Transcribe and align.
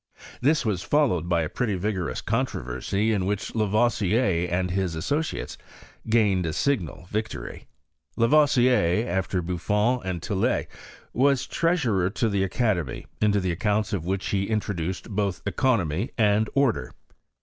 This 0.41 0.65
was 0.65 0.81
followed 0.81 1.29
by 1.29 1.43
a 1.43 1.47
pretty 1.47 1.75
vigorous 1.75 2.21
controversy, 2.21 3.11
in 3.13 3.27
which 3.27 3.53
Lavoisier 3.53 4.47
and 4.49 4.71
his 4.71 4.95
associates 4.95 5.59
gained 6.09 6.47
a. 6.47 6.53
signal 6.53 7.05
victory. 7.11 7.67
Lavoisier, 8.17 9.07
after 9.07 9.43
Buffon 9.43 9.99
and 10.03 10.19
Tillet, 10.23 10.67
was 11.13 11.45
treasurer 11.45 12.09
to 12.09 12.29
the 12.29 12.43
academy, 12.43 13.05
into 13.21 13.39
the 13.39 13.51
accounts 13.51 13.93
of 13.93 14.03
which 14.03 14.29
he 14.29 14.45
intro 14.45 14.73
duced 14.73 15.07
both 15.07 15.43
economy 15.45 16.09
and 16.17 16.49
order. 16.55 16.95